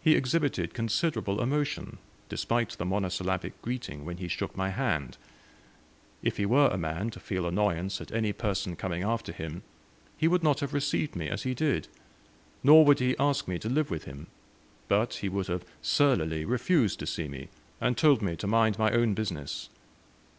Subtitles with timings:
[0.00, 1.98] He exhibited considerable emotion,
[2.30, 5.18] despite the monosyllabic greeting, when he shook my hand.
[6.22, 9.62] If he were a man to feel annoyance at any person coming after him,
[10.16, 11.88] he would not have received me as he did,
[12.62, 14.28] nor would he ask me to live with him,
[14.88, 17.50] but he would have surlily refused to see me,
[17.82, 19.68] and told me to mind my own business.